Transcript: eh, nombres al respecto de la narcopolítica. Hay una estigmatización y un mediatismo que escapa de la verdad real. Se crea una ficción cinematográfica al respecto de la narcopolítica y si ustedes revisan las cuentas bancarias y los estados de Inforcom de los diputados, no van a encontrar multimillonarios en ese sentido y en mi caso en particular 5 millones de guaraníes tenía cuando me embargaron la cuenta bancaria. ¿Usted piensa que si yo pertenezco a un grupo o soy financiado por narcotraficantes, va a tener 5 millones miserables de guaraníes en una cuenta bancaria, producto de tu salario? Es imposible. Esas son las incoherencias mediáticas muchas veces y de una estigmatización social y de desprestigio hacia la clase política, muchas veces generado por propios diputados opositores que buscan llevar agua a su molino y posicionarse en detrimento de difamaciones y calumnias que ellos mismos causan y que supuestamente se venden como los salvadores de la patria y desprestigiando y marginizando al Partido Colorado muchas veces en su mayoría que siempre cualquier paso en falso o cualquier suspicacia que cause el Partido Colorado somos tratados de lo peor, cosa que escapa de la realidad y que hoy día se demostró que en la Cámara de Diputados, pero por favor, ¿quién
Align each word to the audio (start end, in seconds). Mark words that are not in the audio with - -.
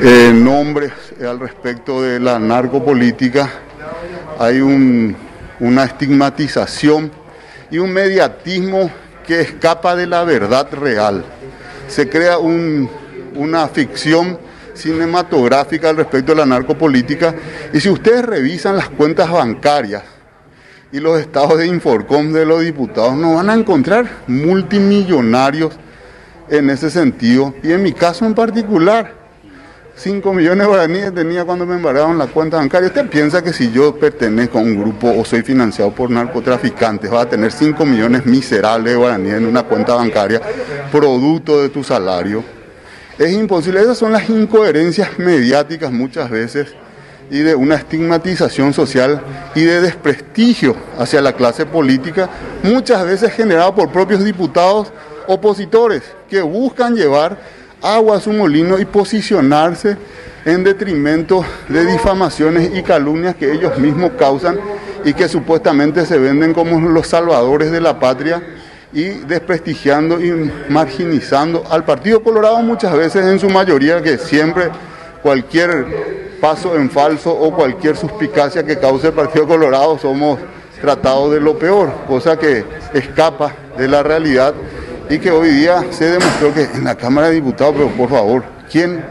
eh, 0.00 0.32
nombres 0.32 0.92
al 1.20 1.40
respecto 1.40 2.02
de 2.02 2.20
la 2.20 2.38
narcopolítica. 2.38 3.50
Hay 4.38 4.60
una 4.60 5.84
estigmatización 5.84 7.10
y 7.70 7.78
un 7.78 7.92
mediatismo 7.92 8.90
que 9.26 9.40
escapa 9.40 9.96
de 9.96 10.06
la 10.06 10.22
verdad 10.22 10.68
real. 10.72 11.24
Se 11.88 12.08
crea 12.08 12.38
una 12.38 13.68
ficción 13.68 14.38
cinematográfica 14.74 15.90
al 15.90 15.96
respecto 15.96 16.32
de 16.32 16.38
la 16.38 16.46
narcopolítica 16.46 17.34
y 17.72 17.80
si 17.80 17.88
ustedes 17.90 18.24
revisan 18.24 18.76
las 18.76 18.88
cuentas 18.90 19.28
bancarias 19.30 20.04
y 20.92 21.00
los 21.00 21.18
estados 21.18 21.58
de 21.58 21.66
Inforcom 21.66 22.32
de 22.32 22.46
los 22.46 22.60
diputados, 22.60 23.14
no 23.14 23.34
van 23.34 23.50
a 23.50 23.54
encontrar 23.54 24.06
multimillonarios 24.28 25.74
en 26.48 26.70
ese 26.70 26.88
sentido 26.88 27.54
y 27.64 27.72
en 27.72 27.82
mi 27.82 27.92
caso 27.92 28.24
en 28.24 28.34
particular 28.34 29.17
5 29.98 30.32
millones 30.32 30.58
de 30.60 30.66
guaraníes 30.66 31.12
tenía 31.12 31.44
cuando 31.44 31.66
me 31.66 31.74
embargaron 31.74 32.16
la 32.16 32.28
cuenta 32.28 32.58
bancaria. 32.58 32.86
¿Usted 32.86 33.08
piensa 33.08 33.42
que 33.42 33.52
si 33.52 33.72
yo 33.72 33.96
pertenezco 33.96 34.58
a 34.58 34.62
un 34.62 34.80
grupo 34.80 35.12
o 35.12 35.24
soy 35.24 35.42
financiado 35.42 35.90
por 35.90 36.08
narcotraficantes, 36.08 37.12
va 37.12 37.22
a 37.22 37.28
tener 37.28 37.50
5 37.50 37.84
millones 37.84 38.24
miserables 38.24 38.92
de 38.92 38.96
guaraníes 38.96 39.34
en 39.34 39.46
una 39.46 39.64
cuenta 39.64 39.96
bancaria, 39.96 40.40
producto 40.92 41.60
de 41.60 41.70
tu 41.70 41.82
salario? 41.82 42.44
Es 43.18 43.32
imposible. 43.32 43.80
Esas 43.80 43.98
son 43.98 44.12
las 44.12 44.30
incoherencias 44.30 45.18
mediáticas 45.18 45.90
muchas 45.90 46.30
veces 46.30 46.68
y 47.28 47.40
de 47.40 47.56
una 47.56 47.74
estigmatización 47.74 48.72
social 48.72 49.20
y 49.56 49.64
de 49.64 49.80
desprestigio 49.80 50.76
hacia 50.96 51.20
la 51.20 51.32
clase 51.32 51.66
política, 51.66 52.30
muchas 52.62 53.04
veces 53.04 53.32
generado 53.32 53.74
por 53.74 53.90
propios 53.90 54.24
diputados 54.24 54.92
opositores 55.26 56.04
que 56.30 56.40
buscan 56.40 56.94
llevar 56.94 57.36
agua 57.82 58.16
a 58.16 58.20
su 58.20 58.32
molino 58.32 58.78
y 58.78 58.84
posicionarse 58.84 59.96
en 60.44 60.64
detrimento 60.64 61.44
de 61.68 61.84
difamaciones 61.84 62.70
y 62.74 62.82
calumnias 62.82 63.36
que 63.36 63.52
ellos 63.52 63.78
mismos 63.78 64.12
causan 64.18 64.58
y 65.04 65.12
que 65.12 65.28
supuestamente 65.28 66.06
se 66.06 66.18
venden 66.18 66.54
como 66.54 66.80
los 66.88 67.06
salvadores 67.06 67.70
de 67.70 67.80
la 67.80 67.98
patria 68.00 68.42
y 68.92 69.04
desprestigiando 69.04 70.20
y 70.20 70.50
marginizando 70.68 71.64
al 71.70 71.84
Partido 71.84 72.22
Colorado 72.22 72.58
muchas 72.60 72.96
veces 72.96 73.26
en 73.26 73.38
su 73.38 73.50
mayoría 73.50 74.02
que 74.02 74.16
siempre 74.18 74.70
cualquier 75.22 76.38
paso 76.40 76.76
en 76.76 76.90
falso 76.90 77.32
o 77.32 77.54
cualquier 77.54 77.96
suspicacia 77.96 78.64
que 78.64 78.78
cause 78.78 79.08
el 79.08 79.12
Partido 79.12 79.46
Colorado 79.46 79.98
somos 79.98 80.38
tratados 80.80 81.32
de 81.32 81.40
lo 81.40 81.58
peor, 81.58 81.92
cosa 82.06 82.38
que 82.38 82.64
escapa 82.94 83.52
de 83.76 83.88
la 83.88 84.02
realidad 84.02 84.54
y 85.10 85.18
que 85.18 85.30
hoy 85.30 85.50
día 85.50 85.84
se 85.90 86.10
demostró 86.10 86.52
que 86.52 86.64
en 86.64 86.84
la 86.84 86.94
Cámara 86.94 87.28
de 87.28 87.34
Diputados, 87.36 87.74
pero 87.76 87.88
por 87.90 88.10
favor, 88.10 88.44
¿quién 88.70 89.04